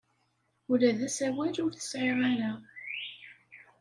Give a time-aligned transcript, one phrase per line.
[0.71, 2.51] Ula d asawal ur t-tesɛi ara.